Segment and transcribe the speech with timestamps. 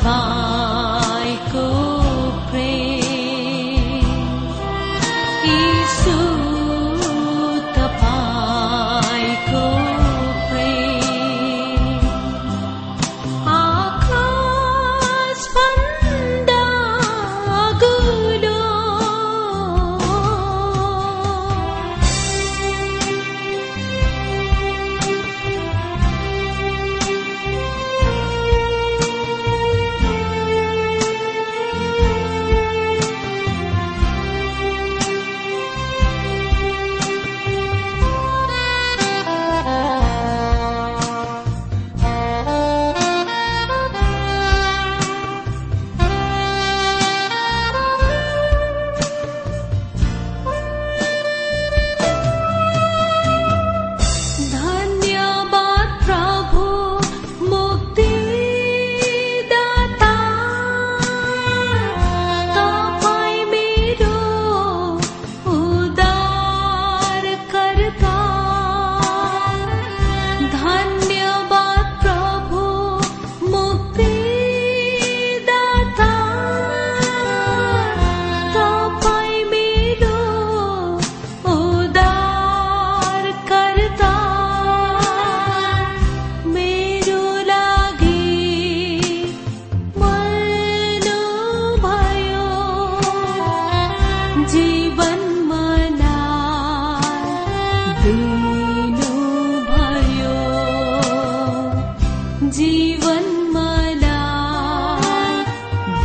[0.00, 0.39] तपाईँको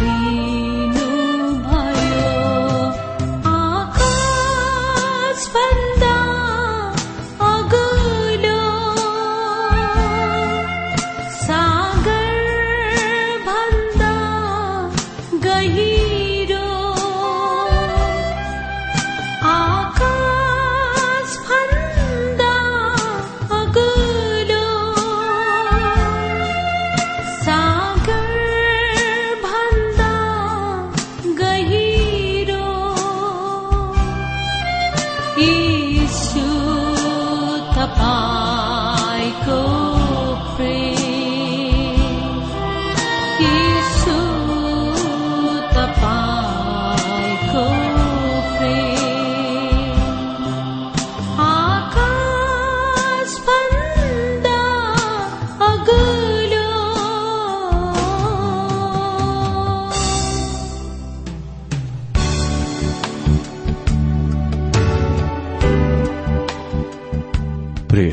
[0.02, 0.35] You.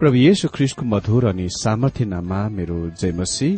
[0.00, 3.48] प्रभु येशु ख्रिस्टको मधुर अनि सामर्थ्य नाममा मेरो जयमसी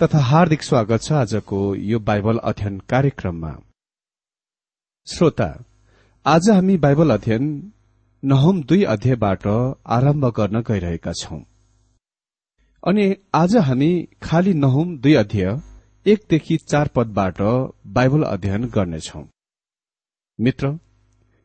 [0.00, 1.58] तथा हार्दिक स्वागत छ आजको
[1.90, 3.52] यो बाइबल अध्ययन कार्यक्रममा।
[5.06, 5.48] श्रोता
[6.26, 7.46] आज हामी बाइबल अध्ययन
[8.22, 9.46] नहुम दुई अध्यायबाट
[9.96, 11.40] आरम्भ गर्न गइरहेका छौं।
[12.82, 13.92] अनि आज हामी
[14.22, 15.50] खाली नहुम दुई अध्याय
[16.06, 17.42] एकदेखि चार पदबाट
[17.96, 19.26] बाइबल अध्ययन गर्नेछौ।
[20.38, 20.78] मित्र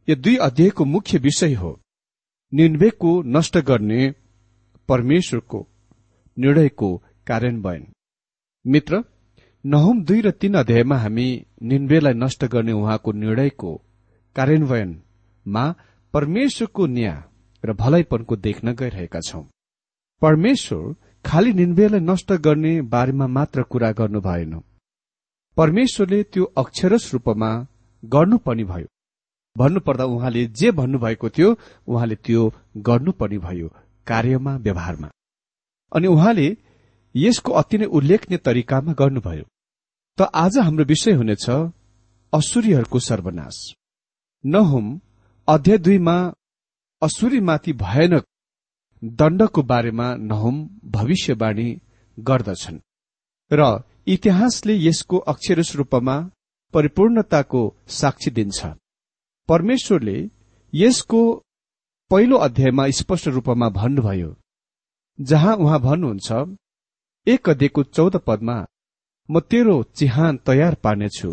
[0.07, 1.79] यो दुई अध्यायको मुख्य विषय हो
[2.53, 4.13] निन्वेको नष्ट गर्ने
[4.89, 5.67] परमेश्वरको
[6.37, 6.89] निर्णयको
[7.27, 7.85] कार्यान्वयन
[8.65, 9.03] मित्र
[9.65, 11.27] नहुम दुई र तीन अध्यायमा हामी
[11.61, 13.75] निन्वेलाई नष्ट गर्ने उहाँको निर्णयको
[14.35, 15.65] कार्यान्वयनमा
[16.13, 17.23] परमेश्वरको न्याय
[17.65, 19.43] र भलाइपनको देख्न गइरहेका छौं।
[20.21, 20.95] परमेश्वर
[21.25, 24.61] खालि निन्वेलाई नष्ट गर्ने बारेमा मात्र कुरा गर्नु भएन।
[25.57, 27.67] परमेश्वरले त्यो अक्षरस रूपमा
[28.05, 28.87] गर्नुपर्ने भयो।
[29.57, 31.49] भन्नुपर्दा उहाँले जे भन्नुभएको थियो
[31.87, 32.53] उहाँले त्यो
[32.87, 33.67] गर्नुपर्ने भयो
[34.07, 35.09] कार्यमा व्यवहारमा।
[35.91, 36.47] अनि उहाँले
[37.15, 39.45] यसको अति नै उल्लेखनीय तरिकामा गर्नुभयो।
[40.17, 41.45] त आज हाम्रो विषय हुनेछ
[42.33, 43.57] असुरीहरूको सर्वनाश।
[44.43, 44.85] नहुम
[45.47, 46.17] अध्याय दुईमा
[47.01, 48.23] असुरीमाथि भयानक
[49.03, 50.55] दण्डको बारेमा नहुम
[50.85, 51.69] भविष्यवाणी
[52.17, 52.79] गर्दछन्
[53.51, 53.61] र
[54.07, 56.15] इतिहासले यसको अक्षरस रूपमा
[56.73, 58.65] परिपूर्णताको साक्षी दिन्छ।
[59.49, 60.17] परमेश्वरले
[60.73, 61.19] यसको
[62.11, 64.35] पहिलो अध्यायमा स्पष्ट रूपमा भन्नुभयो
[65.19, 66.31] जहाँ उहाँ भन्नुहुन्छ
[67.27, 68.57] एक अध्ययको चौध पदमा
[69.29, 71.31] म तेरो चिहान तयार पार्नेछु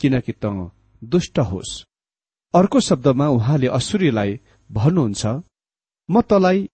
[0.00, 0.70] किनकि त
[1.02, 1.72] दुष्ट होस्।
[2.54, 4.38] अर्को शब्दमा उहाँले असुरीलाई
[4.70, 5.26] भन्नुहुन्छ
[6.08, 6.68] म तलाई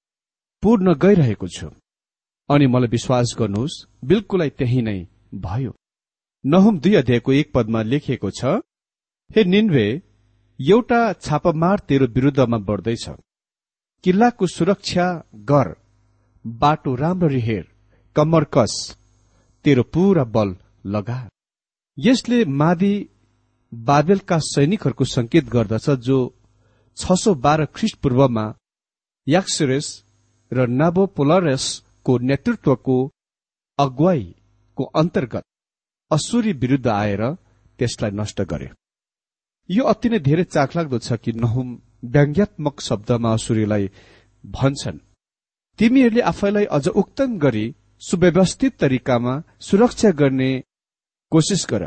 [0.63, 1.69] पूर्ण गइरहेको छु
[2.49, 4.99] अनि मलाई विश्वास गर्नुहोस् बिल्कुलै त्यही नै
[5.45, 5.73] भयो।
[6.45, 8.45] नहुम दुई अध्यायको एक पदमा लेखिएको छ
[9.31, 9.87] हे निन्वे
[10.61, 13.05] एउटा छापामार तेरो विरूद्धमा बढ्दैछ।
[14.05, 15.07] किल्लाको सुरक्षा
[15.51, 15.69] गर।
[16.45, 17.65] बाटो राम्ररी हेर।
[18.17, 18.75] कम्मर कस।
[19.65, 20.57] तेरो पूरा बल
[20.87, 21.19] लगा।
[21.99, 22.95] यसले मादी
[23.73, 26.19] बाबेलका सैनिकहरूको संकेत गर्दछ जो
[26.97, 28.45] छ सौ बाह्र ख्रिस्ट पूर्वमा
[29.27, 29.89] याक्सुरेस
[30.53, 32.97] र नाबोपोलरसको नेतृत्वको
[33.79, 35.45] अगुवाईको अन्तर्गत
[36.11, 37.23] असुरी विरूद्ध आएर
[37.79, 38.71] त्यसलाई नष्ट गरे
[39.69, 41.69] यो अति नै धेरै चाखलाग्दो छ कि नहुम
[42.05, 43.85] व्यङ्ग्यात्मक शब्दमा असुरीलाई
[44.45, 44.99] भन्छन्।
[45.79, 47.65] तिमीहरूले आफैलाई अझ उक्तन गरी
[48.03, 50.51] सुव्यवस्थित तरिकामा सुरक्षा गर्ने
[51.33, 51.83] कोसिस गर।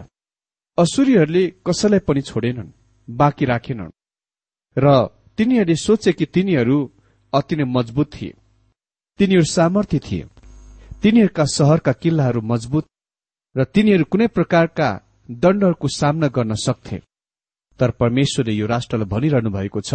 [0.77, 2.75] असुरीहरूले कसैलाई पनि छोडेनन्
[3.07, 3.95] बाँकी राखेनन्।
[4.77, 4.85] र
[5.37, 6.77] तिनीहरूले सोचे कि तिनीहरू
[7.33, 8.33] अति नै मजबुत थिए।
[9.19, 10.23] तिनीहरू सामर्थ्य थिए।
[11.03, 12.85] तिनीहरूका सहरका किल्लाहरू मजबुत
[13.55, 14.89] र तिनीहरू कुनै प्रकारका
[15.31, 16.97] दण्डहरूको सामना गर्न सक्थे।
[17.79, 19.93] तर परमेश्वरले यो राष्ट्रलाई भनिरहनु भएको छ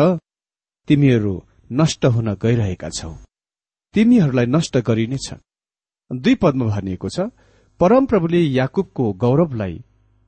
[0.89, 1.35] तिमीहरू
[1.71, 3.13] नष्ट हुन गइरहेका छौ।
[3.95, 5.29] तिमीहरूलाई नष्ट गरिनेछ
[6.11, 7.31] दुई पदमा भनिएको छ
[7.81, 9.75] परमप्रभुले याकुबको गौरवलाई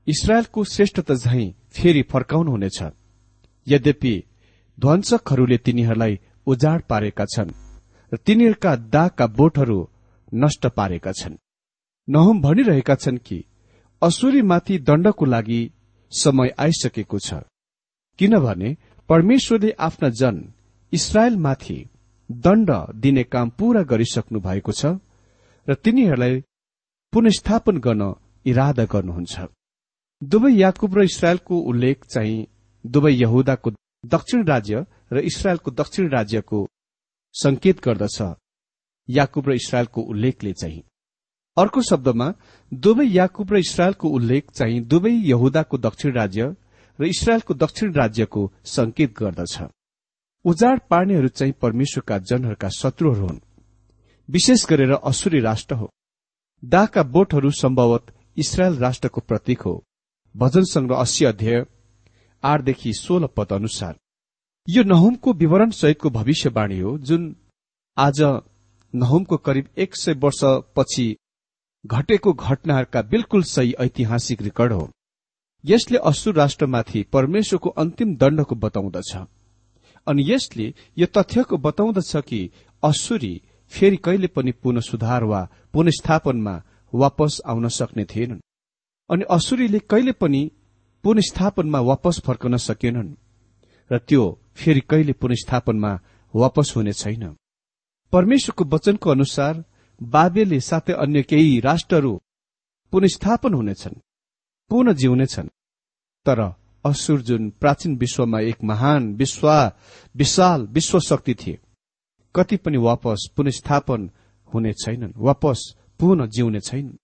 [0.06, 2.78] इसरायलको श्रेष्ठता झैं फेरि फर्काउनुहुनेछ।
[3.66, 4.14] यद्यपि
[4.78, 7.50] ध्वंसकहरूले तिनीहरूलाई उजाड पारेका छन्
[8.12, 9.78] र तिनीहरूका दागका बोटहरू
[10.32, 11.36] नष्ट पारेका छन्।
[12.08, 13.44] नहुम भनिरहेका छन् कि
[14.02, 15.60] असुरीमाथि दण्डको लागि
[16.12, 17.34] समय आइसकेको छ।
[18.18, 18.76] किनभने
[19.08, 20.36] परमेश्वरले आफ्ना जन
[20.92, 21.78] इसरायलमाथि
[22.30, 22.70] दण्ड
[23.02, 24.98] दिने काम पूरा गरिसक्नु भएको छ
[25.66, 26.42] र तिनीहरूलाई
[27.12, 28.02] पुनस्थापन गर्न
[28.46, 29.34] इरादा गर्नुहुन्छ।
[30.22, 32.46] दुवै याकुब र इसरायलको उल्लेख चाहिँ
[32.84, 33.70] दुवै यहुदाको
[34.04, 36.58] दक्षिण राज्य र इसरायलको दक्षिण राज्यको
[37.34, 38.18] संकेत गर्दछ।
[39.08, 40.82] याकुब र इसरायलको उल्लेखले चाहिँ
[41.56, 42.32] अर्को शब्दमा
[42.72, 46.54] दुवै याकुब र इसरायलको उल्लेख चाहिँ दुवै यहुदाको दक्षिण राज्य
[47.00, 49.58] र इसरायलको दक्षिण राज्यको संकेत गर्दछ।
[50.44, 53.40] उजाड पार्नेहरू चाहिँ परमेश्वरका जनहरूका शत्रुहरू हुन्।
[54.28, 55.90] विशेष गरेर असुरी राष्ट्र हो।
[56.64, 59.82] दाका बोटहरू सम्भवत इसरायल राष्ट्रको प्रतीक हो।
[60.36, 61.64] भजन संग्रह अस्सी अध्याय
[62.42, 63.98] आठदेखि सोह्र पद अनुसार।
[64.68, 67.36] यो नहुमको विवरण सहितको भविष्यवाणी हो जुन
[67.96, 68.20] आज
[68.94, 71.16] नहुमको करिब एक सय वर्षपछि
[71.86, 74.90] घटेको घटनाहरूका बिल्कुल सही ऐतिहासिक रेकर्ड हो।
[75.64, 79.16] यसले असुर राष्ट्रमाथि परमेश्वरको अन्तिम दण्डको बताउँदछ।
[80.06, 82.50] अनि यसले यो तथ्यको बताउँदछ कि
[82.82, 83.40] असुरी
[83.72, 86.54] फेरि कहिले पनि पुनः सुधार वा पुनस्थापनमा
[86.92, 88.40] वापस आउन सक्ने थिएनन्।
[89.10, 90.50] अनि असुरीले कहिले पनि
[91.04, 93.14] पुनस्थापनमा वापस फर्कन सकेनन्
[93.90, 95.92] र त्यो फेरि कहिले पुनस्थापनमा
[96.34, 97.24] वापस हुने छैन।
[98.12, 99.64] परमेश्वरको वचनको अनुसार
[100.00, 102.12] बाबेले साथै अन्य केही राष्ट्रहरू
[102.92, 104.00] पुनस्थापन हुनेछन्।
[104.72, 105.48] पुनः जिउनेछन्
[106.26, 106.40] तर
[106.84, 109.48] असुर जुन प्राचीन विश्वमा एक महान विश्व
[110.16, 111.58] विशाल विश्व शक्ति थिए
[112.34, 114.10] कति पनि वापस पुनस्थापन
[114.54, 115.64] हुने छैनन् वापस
[116.00, 116.96] पुनः जिउने छैनन्।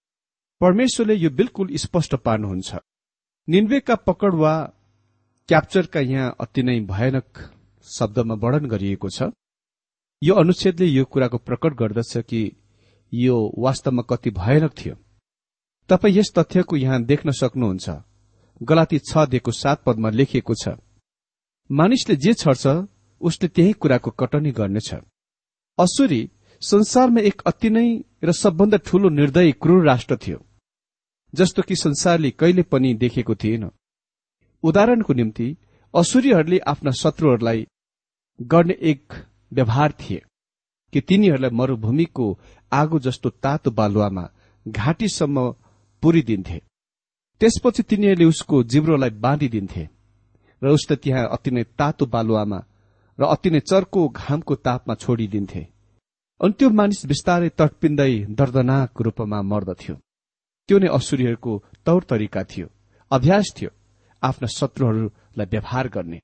[0.61, 2.77] परमेश्वरले यो बिल्कुल स्पष्ट पार्नुहुन्छ।
[3.49, 4.55] निन्वेका पकड वा
[5.49, 7.27] क्याप्चरका यहाँ अति नै भयानक
[7.87, 9.29] शब्दमा वर्णन गरिएको छ।
[10.23, 12.41] यो अनुच्छेदले यो कुराको प्रकट गर्दछ कि
[13.13, 14.97] यो वास्तवमा कति भयानक थियो।
[15.89, 17.91] तपाईँ यस तथ्यको यहाँ देख्न सक्नुहुन्छ।
[18.61, 20.77] गलाती छ दिएको सात पदमा लेखिएको छ।
[21.71, 22.67] मानिसले जे छर्छ
[23.21, 24.95] उसले त्यही कुराको कटनी गर्नेछ।
[25.79, 26.23] असुरी
[26.63, 27.89] संसारमा एक अति नै
[28.25, 30.39] र सबभन्दा ठूलो निर्दयी क्रूर राष्ट्र थियो
[31.35, 33.71] जस्तो कि संसारले कहिले पनि देखेको थिएन।
[34.65, 35.49] उदाहरणको निम्ति
[35.95, 37.67] असुरीहरूले आफ्ना शत्रुहरूलाई
[38.41, 39.13] गर्ने एक
[39.53, 40.23] व्यवहार थिए
[40.93, 42.27] कि तिनीहरूलाई मरूभूमिको
[42.73, 44.25] आगो जस्तो तातो बालुवामा
[44.67, 45.53] घाँटीसम्म
[46.03, 46.59] पुरिदिन्थे।
[47.41, 49.85] त्यसपछि तिनीहरूले उसको जिब्रोलाई बाँधिदिन्थे
[50.63, 52.61] र उसले त्यहाँ अति नै तातो बालुवामा
[53.19, 55.63] र अति नै चर्को घामको तापमा छोडिदिन्थे।
[56.41, 59.95] अनि त्यो मानिस बिस्तारै तटपिन्दै दर्दनाक रूपमा मर्दथ्यो।
[60.69, 61.53] त्यो नै असुरीहरूको
[61.87, 62.67] तौर तरिका थियो।
[63.11, 63.71] अभ्यास थियो
[64.23, 66.19] आफ्ना शत्रुहरूलाई व्यवहार गर्ने।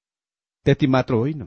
[0.66, 1.42] त्यति मात्र होइन।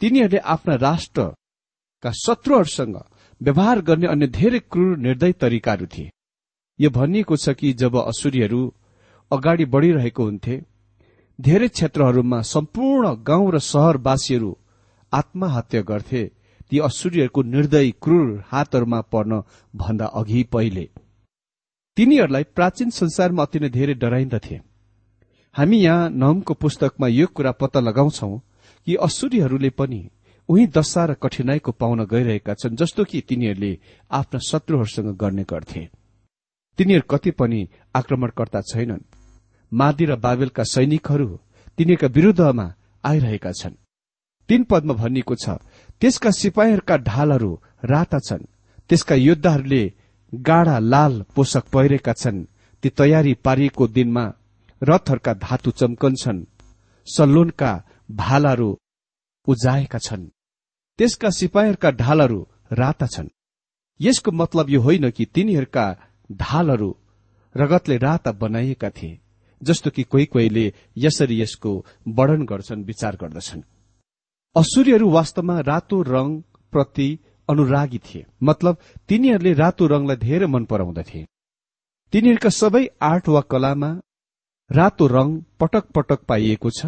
[0.00, 2.96] तिनीहरूले आफ्ना राष्ट्रका शत्रुहरूसँग
[3.40, 6.10] व्यवहार गर्ने अन्य धेरै क्रूर निर्दय तरिकाहरू थिए।
[6.80, 8.60] यो भनिएको छ कि जब असुरीहरू
[9.30, 10.54] अगाडि बढ़िरहेको हुन्थे
[11.38, 14.50] धेरै क्षेत्रहरूमा सम्पूर्ण गाउँ र शहरवासीहरू
[15.12, 16.22] आत्महत्या गर्थे।
[16.70, 19.42] ती असुरीहरूको निर्दयी क्रूर हातहरूमा पर्न
[19.74, 20.86] भन्दा अघि पहिले।
[21.96, 24.56] तिनीहरूलाई प्राचीन संसारमा अति नै धेरै डराइन्दथे
[25.54, 28.32] हामी यहाँ नमको पुस्तकमा यो कुरा पत्ता लगाउँछौ
[28.86, 30.02] कि असुरीहरूले पनि
[30.48, 33.72] उही दशा र कठिनाईको पाउन गइरहेका छन् जस्तो कि तिनीहरूले
[34.10, 35.88] आफ्ना शत्रुहरूसँग गर्ने गर्थे।
[36.78, 37.60] तिनीहरू कति पनि
[37.94, 39.08] आक्रमणकर्ता छैनन्।
[39.72, 41.28] मादी र बाबेलका सैनिकहरू
[41.78, 42.66] तिनीहरूका विरूद्धमा
[43.04, 43.80] आइरहेका छन्।
[44.48, 45.58] तीन पदमा भनिएको छ
[46.00, 47.52] त्यसका सिपाहीहरूका ढालहरू
[47.84, 48.48] राता छन्।
[48.88, 49.82] त्यसका योद्धाहरूले
[50.32, 52.46] गाढ़ा लाल पोषक पहिरेका छन्।
[52.82, 54.24] ती तयारी पारिएको दिनमा
[54.82, 56.46] रथहरूका धातु चम्कन्छन्।
[57.06, 57.72] सल्लोनका
[58.10, 58.70] भालाहरू
[59.48, 60.30] उजाएका छन्।
[60.98, 62.40] त्यसका सिपाहीहरूका ढालहरू
[62.72, 63.28] राता छन्।
[64.00, 65.86] यसको मतलब यो होइन कि तिनीहरूका
[66.32, 66.96] ढालहरू
[67.56, 69.18] रगतले राता बनाइएका थिए
[69.62, 73.62] जस्तो कि कोही कोहीले यसरी यसको वर्णन गर्छन् विचार गर्दछन्।
[74.56, 77.18] असुरीहरू वास्तवमा रातो रंग प्रति
[77.48, 78.76] अनुरागी थिए। मतलब
[79.08, 81.26] तिनीहरूले रातो रंगलाई धेरै मन पराउँदथे।
[82.12, 83.90] तिनीहरूका सबै आर्ट वा कलामा
[84.70, 86.86] रातो रंग पटक पटक पाइएको छ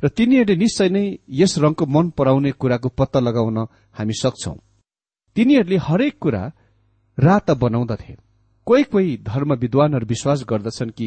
[0.00, 3.58] र तिनीहरूले निश्चय नै यस रंगको मन पराउने कुराको पत्ता लगाउन
[3.92, 4.54] हामी सक्छौ।
[5.36, 6.42] तिनीहरूले हरेक कुरा
[7.18, 8.29] राता बनाउँदथे।
[8.70, 11.06] कोही कोही धर्म विद्वानहरू विश्वास गर्दछन् कि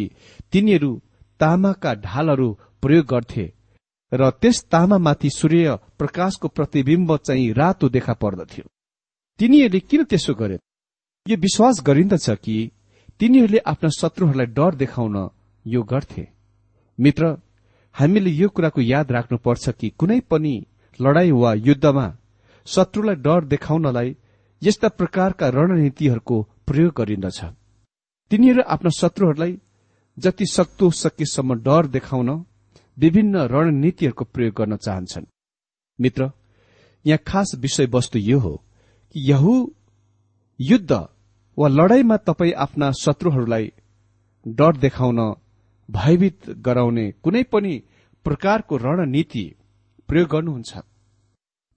[0.52, 1.02] तिनीहरू
[1.40, 2.52] तामाका ढालहरू
[2.82, 3.46] प्रयोग गर्थे
[4.12, 8.66] र त्यस तामामाथि सूर्य प्रकाशको प्रतिविम्ब चाहिँ रातो देखा पर्दथ्यो।
[9.40, 10.58] तिनीहरूले किन त्यसो गरे?
[11.26, 12.58] यो विश्वास गरिन्दछ कि
[13.20, 15.18] तिनीहरूले आफ्ना शत्रुहरूलाई डर देखाउन
[15.66, 16.28] यो गर्थे।
[17.00, 17.36] मित्र
[17.96, 20.56] हामीले यो कुराको याद राख्नुपर्छ कि कुनै पनि
[21.00, 22.08] लडाई वा युद्धमा
[22.68, 24.16] शत्रुलाई डर देखाउनलाई
[24.62, 27.40] यस्ता प्रकारका रणनीतिहरूको प्रयोग गरिन्दछ।
[28.32, 29.54] तिनीहरू आफ्ना शत्रुहरूलाई
[30.18, 32.30] जति सक्दो सकेसम्म डर देखाउन
[32.98, 35.26] विभिन्न रणनीतिहरूको प्रयोग गर्न चाहन्छन्।
[36.00, 36.32] मित्र
[37.06, 38.56] यहाँ खास विषयवस्तु यो हो
[39.16, 39.54] कि यहु
[40.60, 40.92] युद्ध
[41.58, 43.72] वा लडाईँमा तपाईँ आफ्ना शत्रुहरूलाई
[44.46, 45.20] डर देखाउन
[45.90, 47.74] भयभीत गराउने कुनै पनि
[48.26, 49.46] प्रकारको रणनीति
[50.10, 50.72] प्रयोग गर्नुहुन्छ।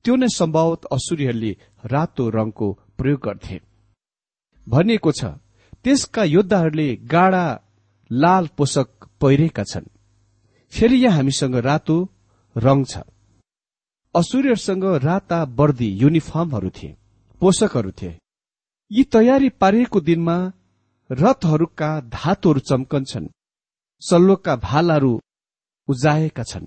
[0.05, 1.53] त्यो नै सम्भवत असुरीहरूले
[1.85, 3.61] रातो रंगको प्रयोग गर्थे।
[4.67, 5.25] भनिएको छ
[5.85, 7.45] त्यसका योद्धाहरूले गाडा
[8.11, 8.89] लाल पोषक
[9.21, 9.87] पहिरेका छन्।
[10.73, 11.97] फेरि यहाँ हामीसँग रातो
[12.57, 12.99] रंग छ।
[14.15, 16.97] असुरहरूसँग राता वर्दी युनिफर्महरू थिए
[17.41, 18.19] पोषकहरू थिए।
[18.91, 20.37] यी तयारी पारिएको दिनमा
[21.11, 23.33] रथहरूका धातुहरू चम्कन्छन्
[24.03, 25.13] सल्लोका भालाहरू
[25.89, 26.67] उजाएका छन्।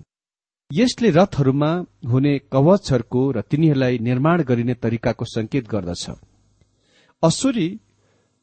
[0.72, 1.72] यसले रथहरूमा
[2.08, 6.06] हुने कवचहरूको र तिनीहरूलाई निर्माण गरिने तरिकाको संकेत गर्दछ।
[7.24, 7.68] असुरी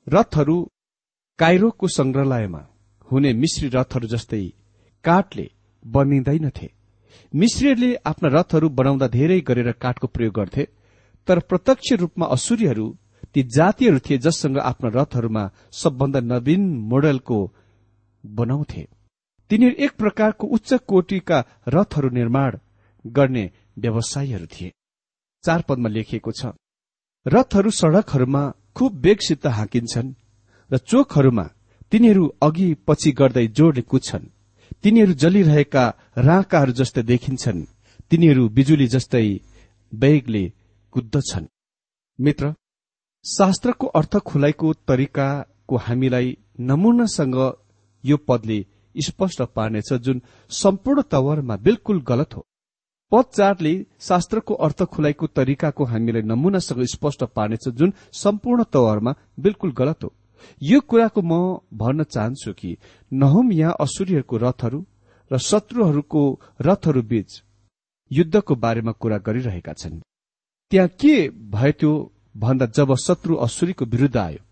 [0.07, 0.57] रथहरू
[1.39, 2.63] काइरोको संग्रहालयमा
[3.09, 4.45] हुने मिश्री रथहरू जस्तै
[5.05, 5.47] काठले
[5.85, 6.69] बनिँदैनथे।
[7.35, 10.65] मिश्रीहरूले आफ्ना रथहरू बनाउँदा धेरै गरेर काठको प्रयोग गर्थे
[11.29, 12.87] तर प्रत्यक्ष रूपमा असुरीहरू
[13.35, 17.39] ती जातिहरू थिए जससँग आफ्ना रथहरूमा सबभन्दा नवीन मोडलको
[18.25, 18.83] बनाउँथे।
[19.51, 22.59] तिनीहरू एक प्रकारको उच्च कोटिका रथहरू निर्माण
[23.05, 23.45] गर्ने
[23.79, 24.73] व्यवसायीहरू थिए।
[25.45, 26.55] चार पदमा लेखिएको छ
[27.27, 28.43] रथहरू सड़कहरूमा
[28.77, 30.15] खुब वेगसित हाँकिन्छन्
[30.71, 31.47] र चोकहरूमा
[31.93, 34.25] तिनीहरू अघि पछि गर्दै जोडले कुद्छन्।
[34.83, 35.85] तिनीहरू जलिरहेका
[36.19, 37.67] राकाहरू जस्तै देखिन्छन्।
[38.11, 39.27] तिनीहरू बिजुली जस्तै
[39.93, 40.45] वेगले
[40.93, 41.47] कुद्दछन्।
[42.19, 42.55] मित्र
[43.25, 47.37] शास्त्रको अर्थ खुलाइको तरिकाको हामीलाई नमुनासँग
[48.05, 48.59] यो पदले
[48.95, 52.47] स्पष्ट पार्नेछ जुन सम्पूर्ण तवरमा बिल्कुल गलत हो।
[53.13, 60.05] पद चारले शास्त्रको अर्थ खुलाइको तरिकाको हामीलाई नमुनासँग स्पष्ट पार्नेछ जुन सम्पूर्ण तवरमा बिल्कुल गलत
[60.05, 60.13] हो।
[60.63, 62.77] यो कुराको म भन्न चाहन्छु कि
[63.13, 64.85] नहुम यहाँ असुरीहरूको रथहरू
[65.31, 66.23] र शत्रुहरूको
[66.61, 67.43] रथहरू बीच
[68.11, 70.01] युद्धको बारेमा कुरा गरिरहेका छन्।
[70.73, 71.93] त्यहाँ के भयो
[72.37, 74.43] भन्दा जब शत्रु असुरीको विरूद्ध आयो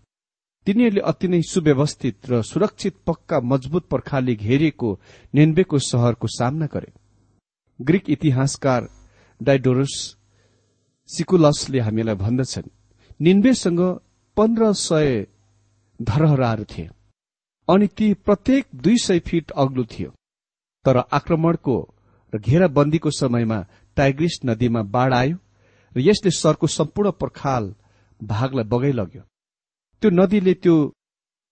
[0.67, 4.99] तिनीहरूले अति नै सुव्यवस्थित र सुरक्षित पक्का मजबुत पर्खालले घेरिएको
[5.33, 6.91] निन्बेको शहरको सामना गरे।
[7.79, 8.87] ग्रिक इतिहासकार
[9.41, 9.95] डाइडोरस
[11.09, 12.69] सिकुलसले हामीलाई भन्दछन्
[13.21, 13.81] निन्बेसँग
[14.37, 15.25] पन्ध्र सय
[15.99, 16.89] धरहराहरू थिए
[17.67, 20.09] अनि ती प्रत्येक दुई सय फिट अग्लो थियो।
[20.85, 21.75] तर आक्रमणको
[22.33, 23.59] र घेराबन्दीको समयमा
[23.97, 25.37] टाइग्रिस नदीमा बाढ़ आयो
[25.95, 27.73] र यसले सरको सम्पूर्ण पर्खाल
[28.19, 29.21] भागलाई बगाइ लग्यो।
[30.01, 30.75] त्यो नदीले त्यो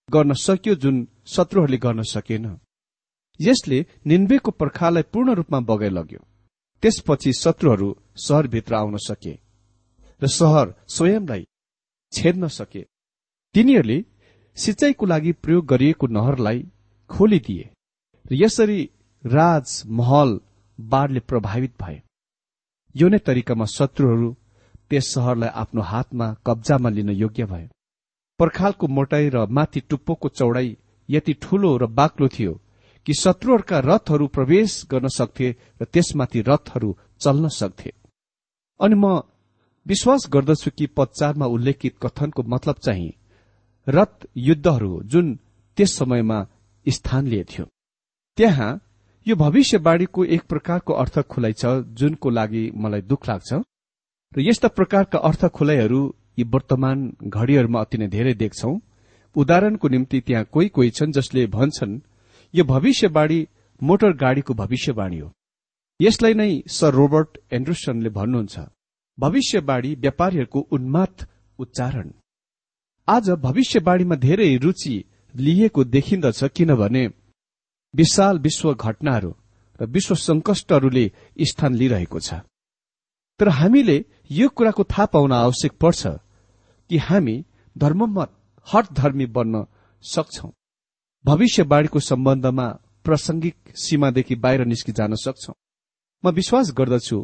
[0.10, 2.46] गर्न सक्यो जुन शत्रुहरूले गर्न सकेन।
[3.40, 6.20] यसले निन्बेको पर्खाललाई पूर्ण रूपमा बगाइ लग्यो।
[6.84, 7.88] त्यसपछि शत्रुहरू
[8.18, 9.34] सहरभित्र आउन सके
[10.22, 11.46] र सहर स्वयंलाई
[12.14, 12.82] छेड्न सके।
[13.56, 13.98] तिनीहरूले
[14.58, 16.60] सिंचाईको लागि प्रयोग गरिएको नहरलाई
[17.10, 17.70] खोलिदिए
[18.26, 18.82] र यसरी
[19.24, 20.40] राज महल
[20.80, 22.02] बाढ़ले प्रभावित भए।
[22.96, 24.30] यो नै तरिकामा शत्रुहरू
[24.90, 27.68] त्यस सहरलाई आफ्नो हातमा कब्जामा लिन योग्य भए।
[28.40, 30.78] पर्खालको मोटाई र माथि टुप्पोको चौडाई
[31.10, 32.54] यति ठूलो र बाक्लो थियो
[33.08, 35.50] कि शत्रुहरूका रथहरू प्रवेश गर्न सक्थे
[35.82, 37.92] र त्यसमाथि रथहरू चल्न सक्थे।
[38.80, 39.22] अनि म
[39.86, 43.12] विश्वास गर्दछु कि पदचारमा उल्लेखित कथनको मतलब चाहिँ
[43.88, 45.36] रथ युद्धहरू जुन
[45.78, 46.40] त्यस समयमा
[46.86, 47.66] स्थान लिएथ्यो।
[48.38, 48.72] त्यहाँ
[49.26, 51.66] यो भविष्यवाणीको एक प्रकारको अर्थ खुलाइ छ
[52.00, 53.54] जुनको लागि मलाई दुख लाग्छ।
[54.34, 56.02] र यस्ता प्रकारका अर्थ खुलाइहरू
[56.40, 58.72] यी वर्तमान घड़ीहरूमा अति नै धेरै देख्छौ।
[59.36, 62.02] उदाहरणको निम्ति त्यहाँ कोही कोही छन् जसले भन्छन्
[62.54, 63.40] यो भविष्यवाणी
[63.82, 65.32] मोटर गाड़ीको भविष्यवाणी हो।
[66.00, 68.60] यसलाई नै सर रोबर्ट एन्ड्रुसनले भन्नुहुन्छ
[69.18, 71.26] भविष्यवाणी व्यापारीहरूको उन्माद
[71.60, 72.12] उच्चारण।
[73.08, 74.96] आज भविष्यवाणीमा धेरै रुचि
[75.36, 77.04] लिएको देखिन्दछ किनभने
[77.94, 79.32] विशाल विश्व घटनाहरू
[79.80, 81.06] र विश्व संकष्टहरूले
[81.42, 82.34] स्थान लिइरहेको छ।
[83.40, 83.98] तर हामीले
[84.32, 86.02] यो कुराको थाहा पाउन आवश्यक पर्छ
[86.90, 87.36] कि हामी
[87.76, 88.30] धर्ममत
[88.68, 89.66] हट धर्मी बन्न
[90.04, 90.50] सक्छौ।
[91.26, 92.68] भविष्यवाणीको सम्बन्धमा
[93.06, 95.54] प्रासंगिक सीमादेखि बाहिर निस्किजान सक्छौ।
[96.24, 97.18] म विश्वास गर्दछु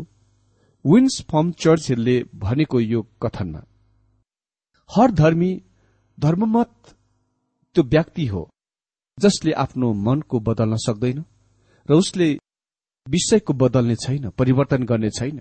[0.85, 3.61] विन्स फर्म चर्चहरूले भनेको यो कथनमा
[4.89, 5.51] हर धर्मी
[6.17, 6.73] धर्ममत
[7.75, 8.41] त्यो व्यक्ति हो
[9.17, 11.23] जसले आफ्नो मनको बदल्न सक्दैन
[11.89, 12.27] र उसले
[13.07, 15.37] विषयको बदल्ने छैन परिवर्तन गर्ने छैन।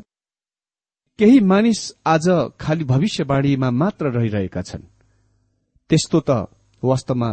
[1.18, 2.26] केही मानिस आज
[2.60, 4.82] खालि भविष्यवाणीमा मात्र रहिरहेका छन्।
[5.90, 6.30] त्यस्तो त
[6.82, 7.30] वास्तवमा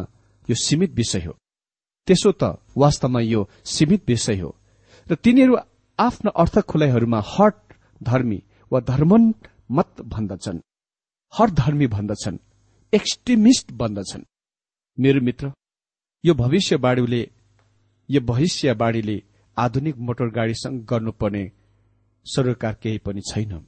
[0.49, 1.33] यो सीमित विषय हो।
[2.07, 2.43] त्यसो त
[2.77, 4.55] वास्तवमा यो सीमित विषय हो।
[5.07, 5.55] र तिनीहरू
[5.99, 7.55] आफ्ना अर्थ खुलाइहरूमा हट
[8.03, 9.33] धर्मी वा धर्मन
[9.71, 10.59] मत भन्दछन्।
[11.33, 12.37] हर धर्मी भन्दछन्।
[12.93, 14.23] एक्सट्रिमिस्ट भन्दछन्
[14.97, 15.51] मेरो मित्र
[16.23, 17.21] यो भविष्यवाणीले
[18.09, 19.21] यो भविष्यवाणीले
[19.57, 21.51] आधुनिक मोटर गाड़ीसँग गर्नुपर्ने
[22.25, 23.65] सरोकार केही पनि छैन।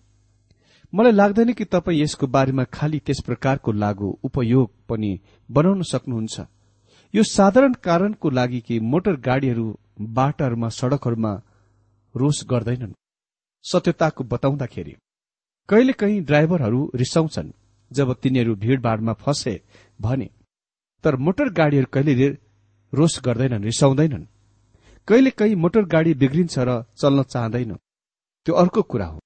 [0.94, 5.12] मलाई लाग्दैन कि तपाईँ यसको बारेमा खालि त्यस प्रकारको लागू उपयोग पनि
[5.52, 6.36] बनाउन सक्नुहुन्छ।
[7.14, 9.66] यो साधारण कारणको लागि कि मोटर गाड़ीहरू
[10.18, 11.34] बाटाहरूमा सड़कहरूमा
[12.16, 12.94] रोष गर्दैनन्।
[13.66, 14.96] सत्यताको बताउँदाखेरि
[15.70, 17.52] कहिलेकाहीँ ड्राइभरहरू रिसाउँछन्
[17.92, 19.62] जब तिनीहरू भीड़भाड़मा फसे
[20.02, 20.30] भने
[21.04, 22.30] तर मोटर गाड़ीहरू कहिले
[22.94, 24.26] रोष गर्दैनन् रिसाउँदैनन्।
[25.08, 27.74] कहिले कहीँ मोटर गाडी बिग्रिन्छ र चल्न चाहँदैन।
[28.46, 29.20] त्यो अर्को कुरा हो।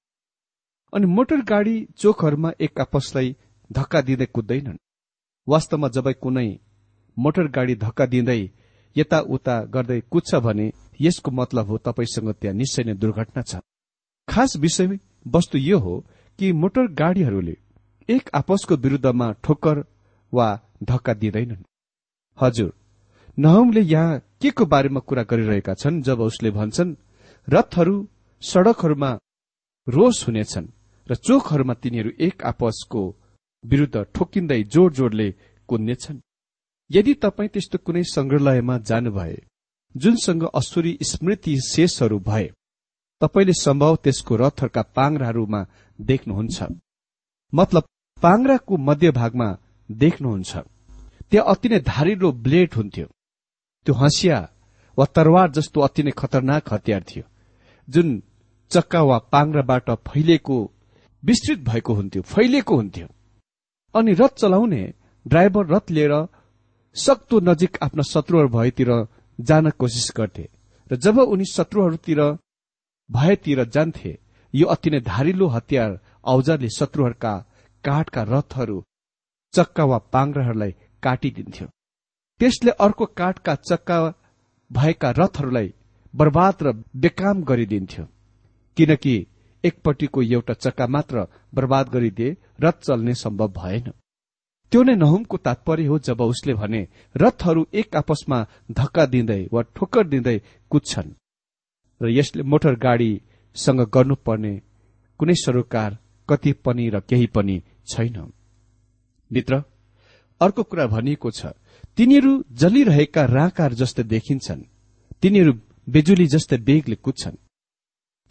[0.92, 3.36] अनि मोटर गाडी चोकहरूमा एक आपसलाई
[3.70, 4.78] धक्का दिँदै कुद्दैनन्।
[5.48, 6.48] वास्तवमा जब कुनै
[7.16, 8.42] मोटर गाडी धक्का दिँदै
[8.96, 10.70] यताउता गर्दै कुद्छ भने
[11.00, 13.60] यसको मतलब हो तपाईँसँग त्यहाँ निश्चय नै दुर्घटना छ।
[14.28, 15.94] खास विषय वस्तु यो हो
[16.38, 17.56] कि मोटर गाड़ीहरूले
[18.08, 19.84] एक आपसको विरूद्धमा ठोक्कर
[20.32, 20.48] वा
[20.82, 21.64] धक्का दिँदैनन्।
[22.38, 22.72] हजुर
[23.38, 26.94] नहमले यहाँ के को बारेमा कुरा गरिरहेका छन् जब उसले भन्छन्
[27.48, 27.96] रथहरू
[28.42, 29.10] सड़कहरूमा
[29.86, 30.66] रोष हुनेछन्
[31.06, 33.02] र चोकहरूमा तिनीहरू एक आपसको
[33.64, 35.28] विरूद्ध ठोकिँदै जोड जोडले
[35.68, 36.20] कुद्नेछन्।
[36.90, 39.36] यदि तपाईँ त्यस्तो कुनै संग्रहालयमा जानुभए
[39.94, 42.48] जुनसँग असुरी स्मृति शेषहरू भए
[43.20, 45.60] तपाईँले सम्भव त्यसको रथहरूका पाङ्राहरूमा
[45.98, 46.58] देख्नुहुन्छ।
[47.52, 47.84] मतलब
[48.18, 49.48] पाङ्राको मध्यभागमा
[49.90, 50.52] देख्नुहुन्छ।
[51.30, 53.06] त्यहाँ अति नै धारिलो ब्लेड हुन्थ्यो।
[53.86, 54.38] त्यो हँसिया
[54.98, 57.24] वा तरवार जस्तो अति नै खतरनाक हतियार थियो
[57.88, 58.08] जुन
[58.70, 60.56] चक्का वा पाङ्राबाट फैलिएको
[61.22, 63.06] विस्तृत भएको हुन्थ्यो फैलिएको हुन्थ्यो।
[63.94, 64.82] अनि रथ चलाउने
[65.26, 66.14] ड्राइभर रथ लिएर
[66.96, 68.90] सक्दो नजिक आफ्ना शत्रुहरू भएतिर
[69.38, 70.48] जान कोसिस गर्थे
[70.90, 72.20] र जब उनी शत्रुहरूतिर
[73.10, 74.12] भएतिर जान्थे
[74.54, 77.34] यो अति नै धारिलो हतियार औजारले शत्रुहरूका
[77.84, 78.78] काठका रथहरू
[79.54, 81.66] चक्का वा पाङ्राहरूलाई काटिदिन्थ्यो।
[82.40, 83.98] त्यसले अर्को काठका चक्का
[84.70, 85.72] भएका रथहरूलाई
[86.14, 88.04] बर्बाद र बेकाम गरिदिन्थ्यो
[88.76, 89.14] किनकि
[89.64, 93.92] एकपट्टिको एउटा चक्का मात्र बर्बाद गरिदिए रथ चल्ने सम्भव भएन।
[94.72, 96.82] त्यो नै नहुमको तात्पर्य हो जब उसले भने
[97.14, 98.38] रथहरू एक आपसमा
[98.70, 100.38] धक्का दिँदै वा ठोक्कर दिँदै
[100.70, 101.10] कुद्छन्।
[102.00, 104.54] र यसले मोटर गाडीसँग गर्नुपर्ने
[105.20, 107.56] कुनै सरोकार कति पनि र केही पनि
[107.86, 108.16] छैन।
[109.30, 109.62] मित्र
[110.40, 111.52] अर्को कुरा भनिएको छ
[111.98, 114.62] तिनीहरू जलिरहेका राकार जस्तै देखिन्छन्।
[115.22, 115.52] तिनीहरू
[115.88, 117.36] बिजुली जस्तै बेगले कुद्छन्।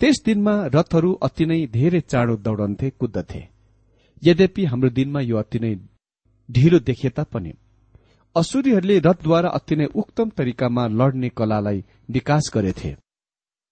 [0.01, 3.41] त्यस दिनमा रथहरू अति नै धेरै चाँडो दौडन्थे कुद्दथे।
[4.23, 5.73] यद्यपि हाम्रो दिनमा यो अति नै
[6.51, 7.53] ढिलो देखिए तापनि।
[8.35, 12.95] असुरीहरूले रथद्वारा अति नै उक्तम तरिकामा लड्ने कलालाई विकास गरेथे।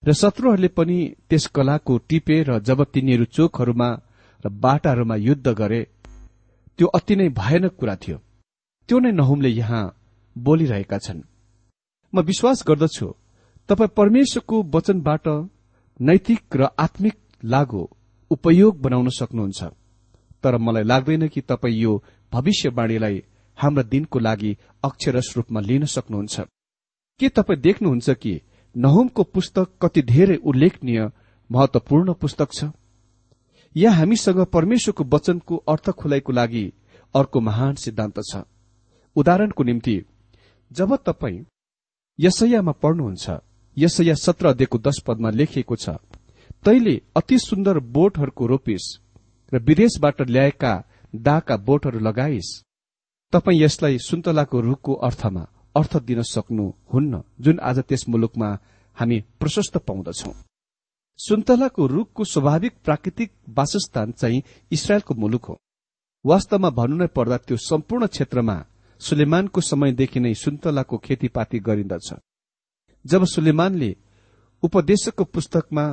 [0.04, 0.98] र शत्रुहरूले पनि
[1.30, 3.89] त्यस कलाको टिपे र जब तिनीहरू चोकहरूमा
[4.44, 5.82] र बाटाहरूमा युद्ध गरे
[6.80, 8.18] त्यो अति नै भयानक कुरा थियो।
[8.89, 9.84] त्यो नै नहुमले यहाँ
[10.36, 11.22] बोलिरहेका छन्।
[12.13, 13.08] म विश्वास गर्दछु
[13.70, 15.28] तपाईँ परमेश्वरको वचनबाट
[16.00, 17.82] नैतिक र आत्मिक लागु
[18.32, 19.62] उपयोग बनाउन सक्नुहुन्छ।
[20.44, 21.94] तर मलाई लाग्दैन कि तपाईँ यो
[22.34, 23.24] भविष्यवाणीलाई
[23.58, 26.39] हाम्रा दिनको लागि अक्षरस रूपमा लिन सक्नुहुन्छ।
[27.20, 28.42] के तपाईँ देख्नुहुन्छ कि
[28.76, 31.10] नहुमको पुस्तक कति धेरै उल्लेखनीय
[31.50, 32.65] महत्वपूर्ण पुस्तक छ?
[33.76, 36.65] यहाँ हामीसँग परमेश्वरको वचनको अर्थ खुलाइको लागि
[37.15, 38.42] अर्को महान सिद्धान्त छ?
[39.15, 40.02] उदाहरणको निम्ति
[40.72, 41.46] जब तपाईँ
[42.20, 43.30] यसैयामा पढ्नुहुन्छ
[43.78, 45.89] यसैया सत्र अध्ययको दश पदमा लेखिएको छ
[46.65, 48.86] तैले अति सुन्दर बोटहरूको रोपिस
[49.54, 50.74] र विदेशबाट ल्याएका
[51.13, 52.50] दाका बोटहरू लगाइस।
[53.34, 55.43] तपाईँ यसलाई सुन्तलाको रूखको अर्थमा
[55.76, 58.50] अर्थ दिन सक्नुहुन्न जुन आज त्यस मुलुकमा
[58.98, 60.32] हामी प्रशस्त पाउँदछौ।
[61.19, 65.58] सुन्तलाको रूखको स्वाभाविक प्राकृतिक वासस्थान चाहिँ इसरायलको मुलुक हो।
[66.26, 68.56] वास्तवमा भन्नु नै पर्दा त्यो सम्पूर्ण क्षेत्रमा
[69.02, 72.13] सुलेमानको समयदेखि नै सुन्तलाको खेतीपाती गरिन्दछ।
[73.06, 73.95] जब सुलेमानले
[74.63, 75.86] उपदेशकको पुस्तकमा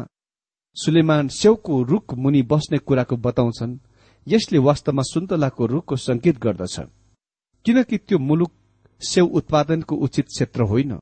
[0.77, 3.79] सुलेमान स्याउको रूख मुनि बस्ने कुराको बताउँछन्
[4.27, 6.81] यसले वास्तवमा सुन्तलाको रूखको संकेत गर्दछ।
[7.65, 8.53] किनकि त्यो मुलुक
[9.01, 10.99] स्याउ उत्पादनको उचित क्षेत्र होइन।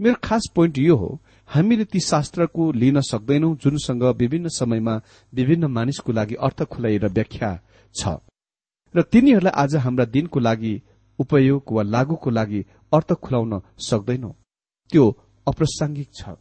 [0.00, 1.10] मेरो खास पोइन्ट यो हो
[1.48, 4.94] हामीले ती शास्त्रको लिन सक्दैनौ जुनसँग विभिन्न समयमा
[5.32, 7.50] विभिन्न मानिसको लागि अर्थ खुलाइ र व्याख्या
[7.94, 8.18] छ।
[8.94, 10.74] र तिनीहरूलाई आज हाम्रा दिनको लागि
[11.18, 12.60] उपयोग वा लागूको लागि
[12.92, 14.30] अर्थ खुलाउन सक्दैनौ।
[14.90, 15.04] त्यो
[15.46, 16.36] अप्रासंगिक छ।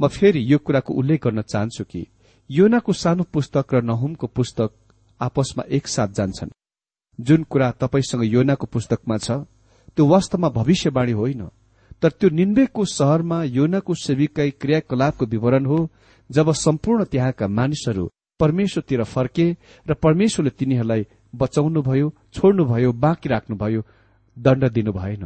[0.00, 2.06] म फेरि यो कुराको उल्लेख गर्न चाहन्छु कि
[2.50, 4.70] योनाको सानो पुस्तक र नहुमको पुस्तक
[5.20, 6.50] आपसमा एकसाथ जान्छन्।
[7.18, 9.30] जुन कुरा तपाईँसँग योनाको पुस्तकमा छ
[9.96, 11.42] त्यो वास्तवमा भविष्यवाणी होइन
[12.02, 15.78] तर त्यो निन्वेको शहरमा योनाको सेविकै क्रियाकलापको विवरण हो
[16.30, 18.08] जब सम्पूर्ण त्यहाँका मानिसहरू
[18.40, 19.46] परमेश्वरतिर फर्के
[19.86, 23.82] र परमेश्वरले तिनीहरूलाई बचाउनुभयो छोड्नुभयो बाँकी राख्नुभयो
[24.36, 25.24] दण्ड दिनु भएन।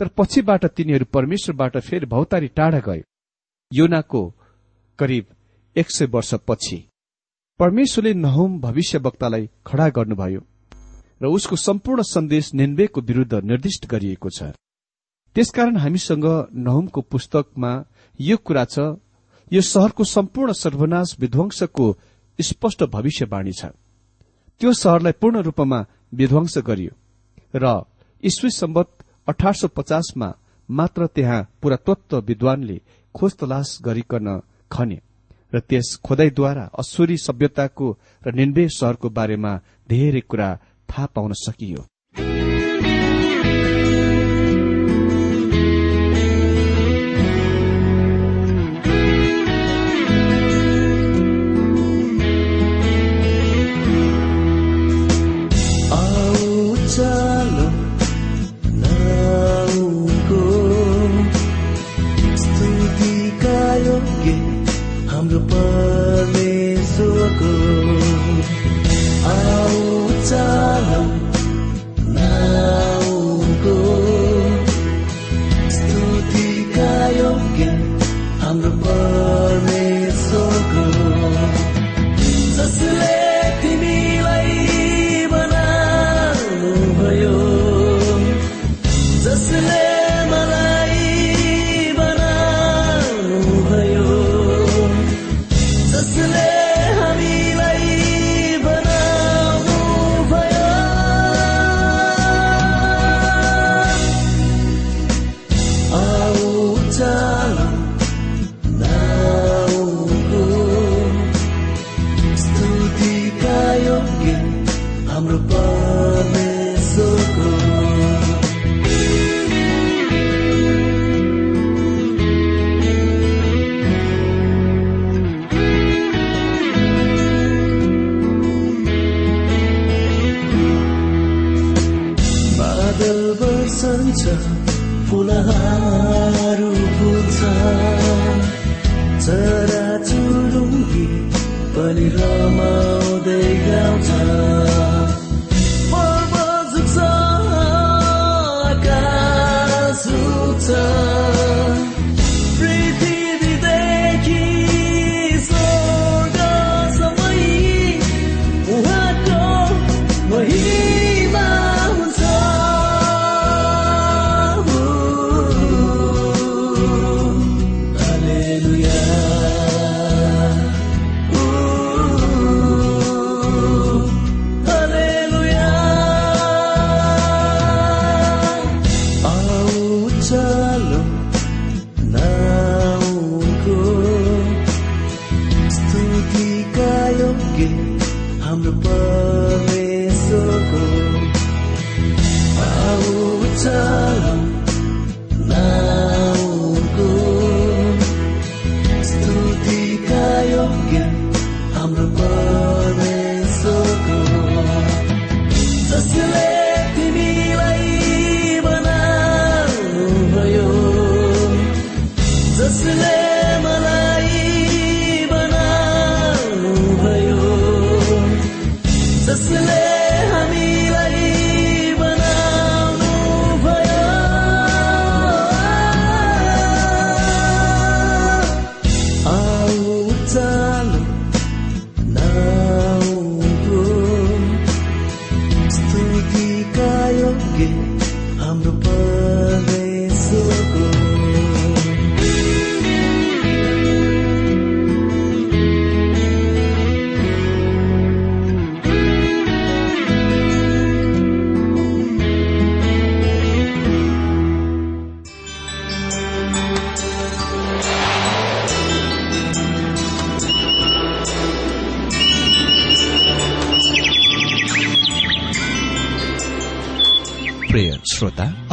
[0.00, 3.02] तर पछिबाट तिनीहरू परमेश्वरबाट फेरि भौतारी टाढा गए।
[3.72, 4.22] योनाको
[4.98, 5.26] करिब
[5.76, 6.76] एक सय वर्षपछि
[7.60, 10.40] परमेश्वरले नहुम भविष्यवक्तालाई खड़ा गर्नुभयो
[11.20, 14.42] र उसको सम्पूर्ण सन्देश निन्वेको विरूद्ध निर्दिष्ट गरिएको छ।
[15.36, 16.24] त्यसकारण हामीसँग
[16.56, 17.72] नहुमको पुस्तकमा
[18.18, 18.78] यो कुरा छ
[19.52, 21.86] यो शहरको सम्पूर्ण सर्वनाश विध्वंसको
[22.38, 23.64] स्पष्ट भविष्यवाणी छ।
[24.60, 26.92] त्यो शहरलाई पूर्ण रूपमा विध्वंस गरियो
[27.60, 27.76] र
[28.22, 28.88] ईस्वी सम्बत
[29.28, 30.32] अठार सय पचासमा
[30.68, 32.80] मात्र त्यहाँ पुरातत्व विद्वानले
[33.14, 34.40] खोज तलास गरिकन
[34.72, 34.98] खने
[35.54, 37.88] र त्यस खोदाईद्वारा असुरी सभ्यताको
[38.26, 39.52] र निन्वे शहरको बारेमा
[39.88, 40.50] धेरै कुरा
[40.88, 41.82] थाहा पाउन सकियो।